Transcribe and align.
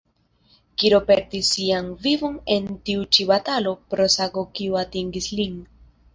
Kiro 0.83 0.99
perdis 1.09 1.51
sian 1.57 1.91
vivon 2.05 2.39
en 2.57 2.71
tiu 2.89 3.05
ĉi 3.19 3.27
batalo 3.33 3.75
pro 3.93 4.09
sago 4.17 4.47
kiu 4.59 4.81
atingis 4.83 5.31
lin. 5.43 5.63